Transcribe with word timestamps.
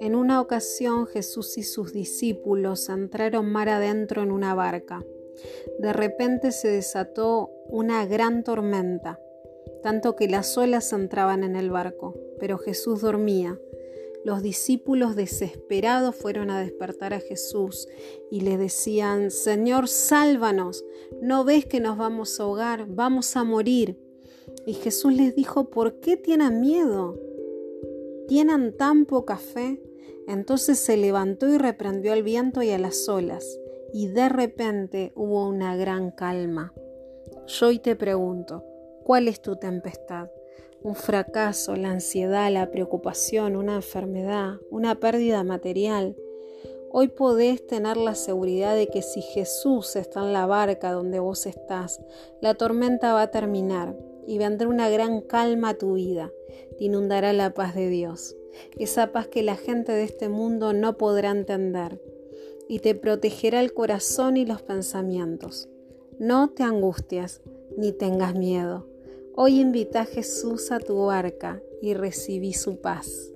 En 0.00 0.14
una 0.14 0.40
ocasión 0.40 1.06
Jesús 1.06 1.58
y 1.58 1.64
sus 1.64 1.92
discípulos 1.92 2.88
entraron 2.88 3.50
mar 3.50 3.68
adentro 3.68 4.22
en 4.22 4.30
una 4.30 4.54
barca. 4.54 5.04
De 5.80 5.92
repente 5.92 6.52
se 6.52 6.68
desató 6.68 7.50
una 7.68 8.06
gran 8.06 8.44
tormenta, 8.44 9.18
tanto 9.82 10.14
que 10.14 10.28
las 10.28 10.56
olas 10.56 10.92
entraban 10.92 11.42
en 11.42 11.56
el 11.56 11.70
barco, 11.70 12.14
pero 12.38 12.58
Jesús 12.58 13.00
dormía. 13.00 13.58
Los 14.24 14.42
discípulos 14.42 15.16
desesperados 15.16 16.14
fueron 16.14 16.50
a 16.50 16.60
despertar 16.60 17.14
a 17.14 17.20
Jesús 17.20 17.88
y 18.30 18.42
le 18.42 18.58
decían, 18.58 19.30
Señor, 19.30 19.88
sálvanos, 19.88 20.84
¿no 21.20 21.44
ves 21.44 21.66
que 21.66 21.80
nos 21.80 21.98
vamos 21.98 22.38
a 22.38 22.44
ahogar? 22.44 22.86
Vamos 22.88 23.36
a 23.36 23.44
morir. 23.44 24.05
Y 24.66 24.74
Jesús 24.74 25.14
les 25.14 25.36
dijo, 25.36 25.70
¿por 25.70 26.00
qué 26.00 26.16
tienen 26.16 26.60
miedo? 26.60 27.16
¿Tienen 28.26 28.76
tan 28.76 29.06
poca 29.06 29.36
fe? 29.36 29.80
Entonces 30.26 30.80
se 30.80 30.96
levantó 30.96 31.48
y 31.48 31.56
reprendió 31.56 32.12
al 32.12 32.24
viento 32.24 32.62
y 32.62 32.70
a 32.70 32.78
las 32.78 33.08
olas, 33.08 33.60
y 33.92 34.08
de 34.08 34.28
repente 34.28 35.12
hubo 35.14 35.46
una 35.46 35.76
gran 35.76 36.10
calma. 36.10 36.74
Yo 37.46 37.68
hoy 37.68 37.78
te 37.78 37.94
pregunto, 37.94 38.64
¿cuál 39.04 39.28
es 39.28 39.40
tu 39.40 39.54
tempestad? 39.54 40.30
¿Un 40.82 40.96
fracaso, 40.96 41.76
la 41.76 41.90
ansiedad, 41.90 42.50
la 42.50 42.72
preocupación, 42.72 43.54
una 43.54 43.76
enfermedad, 43.76 44.56
una 44.72 44.96
pérdida 44.96 45.44
material? 45.44 46.16
Hoy 46.90 47.06
podés 47.08 47.64
tener 47.68 47.96
la 47.96 48.16
seguridad 48.16 48.74
de 48.74 48.88
que 48.88 49.02
si 49.02 49.22
Jesús 49.22 49.94
está 49.94 50.24
en 50.24 50.32
la 50.32 50.46
barca 50.46 50.90
donde 50.90 51.20
vos 51.20 51.46
estás, 51.46 52.00
la 52.40 52.54
tormenta 52.54 53.12
va 53.12 53.22
a 53.22 53.30
terminar 53.30 53.96
y 54.26 54.38
vendrá 54.38 54.68
una 54.68 54.88
gran 54.88 55.20
calma 55.20 55.70
a 55.70 55.74
tu 55.78 55.94
vida. 55.94 56.32
Te 56.78 56.84
inundará 56.84 57.32
la 57.32 57.54
paz 57.54 57.74
de 57.74 57.88
Dios, 57.88 58.36
esa 58.78 59.12
paz 59.12 59.28
que 59.28 59.42
la 59.42 59.56
gente 59.56 59.92
de 59.92 60.04
este 60.04 60.28
mundo 60.28 60.72
no 60.72 60.96
podrá 60.96 61.30
entender, 61.30 62.00
y 62.68 62.80
te 62.80 62.94
protegerá 62.94 63.60
el 63.60 63.72
corazón 63.72 64.36
y 64.36 64.44
los 64.44 64.62
pensamientos. 64.62 65.68
No 66.18 66.50
te 66.50 66.62
angusties 66.62 67.42
ni 67.76 67.92
tengas 67.92 68.34
miedo. 68.34 68.88
Hoy 69.34 69.60
invita 69.60 70.02
a 70.02 70.06
Jesús 70.06 70.72
a 70.72 70.80
tu 70.80 71.06
barca 71.06 71.62
y 71.82 71.94
recibí 71.94 72.54
su 72.54 72.80
paz. 72.80 73.32